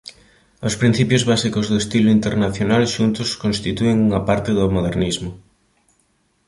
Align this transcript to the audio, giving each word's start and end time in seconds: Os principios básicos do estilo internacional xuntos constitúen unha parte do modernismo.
Os 0.67 0.77
principios 0.81 1.23
básicos 1.31 1.65
do 1.67 1.77
estilo 1.83 2.09
internacional 2.17 2.83
xuntos 2.95 3.29
constitúen 3.43 3.95
unha 4.07 4.21
parte 4.29 4.51
do 4.57 4.65
modernismo. 4.75 5.31